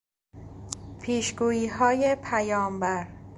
[1.01, 3.07] پیشگوییهای پیامبر